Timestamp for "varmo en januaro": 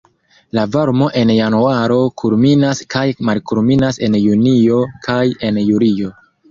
0.75-1.99